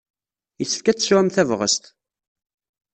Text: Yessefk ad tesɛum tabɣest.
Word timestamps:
Yessefk 0.59 0.87
ad 0.87 0.97
tesɛum 0.97 1.27
tabɣest. 1.29 1.83